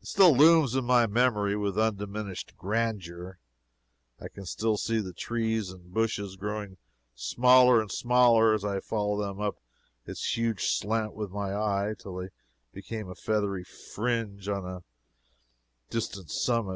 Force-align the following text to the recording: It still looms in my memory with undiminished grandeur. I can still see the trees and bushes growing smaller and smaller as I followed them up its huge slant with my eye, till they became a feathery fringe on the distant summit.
It 0.00 0.06
still 0.06 0.32
looms 0.32 0.76
in 0.76 0.84
my 0.84 1.08
memory 1.08 1.56
with 1.56 1.76
undiminished 1.76 2.56
grandeur. 2.56 3.40
I 4.20 4.28
can 4.28 4.46
still 4.46 4.76
see 4.76 5.00
the 5.00 5.12
trees 5.12 5.70
and 5.70 5.92
bushes 5.92 6.36
growing 6.36 6.76
smaller 7.16 7.80
and 7.80 7.90
smaller 7.90 8.54
as 8.54 8.64
I 8.64 8.78
followed 8.78 9.22
them 9.26 9.40
up 9.40 9.56
its 10.04 10.36
huge 10.36 10.68
slant 10.68 11.14
with 11.14 11.32
my 11.32 11.52
eye, 11.52 11.94
till 11.98 12.14
they 12.14 12.28
became 12.72 13.08
a 13.10 13.16
feathery 13.16 13.64
fringe 13.64 14.48
on 14.48 14.62
the 14.62 14.82
distant 15.90 16.30
summit. 16.30 16.64